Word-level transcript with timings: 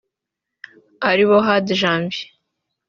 aribo 1.09 1.37
Hadi 1.47 1.73
Janvier 1.81 2.27